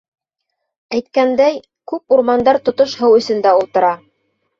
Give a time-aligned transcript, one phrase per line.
[0.99, 1.59] Әйткәндәй,
[1.91, 3.93] күп урмандар тотош һыу эсендә ултыра.